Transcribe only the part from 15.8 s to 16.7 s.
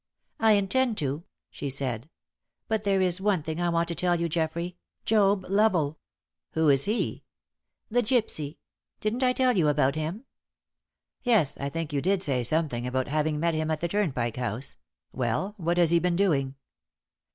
he been doing?"